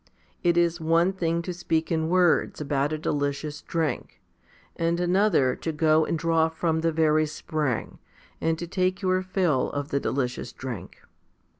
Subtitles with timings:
[0.41, 4.19] It is one thing to speak in words about a delicious drink,
[4.75, 7.99] and another to go and draw from the very spring,
[8.41, 11.03] and to take your fill of the delicious drink.